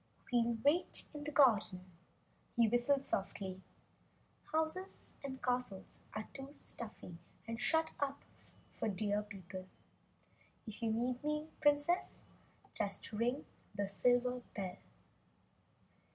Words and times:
"We'll 0.33 0.57
wait 0.65 1.05
in 1.13 1.25
the 1.25 1.31
garden," 1.31 1.81
he 2.55 2.67
whistled 2.67 3.05
softly. 3.05 3.61
"Houses 4.51 5.13
and 5.23 5.43
castles 5.43 5.99
are 6.15 6.27
too 6.33 6.49
stuffy 6.55 7.19
and 7.47 7.61
shut 7.61 7.93
in 8.01 8.15
for 8.73 8.87
Deer 8.89 9.21
people. 9.21 9.67
If 10.65 10.81
you 10.81 10.91
need 10.91 11.23
me, 11.23 11.49
Princess, 11.61 12.23
just 12.73 13.11
ring 13.11 13.45
the 13.75 13.87
silver 13.87 14.41
bell." 14.55 14.77